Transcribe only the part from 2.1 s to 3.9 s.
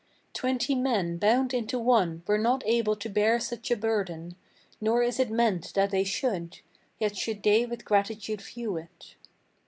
were not able to bear such a